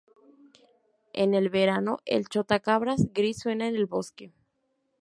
[1.13, 4.31] En el verano, el chotacabras gris suena en el bosque.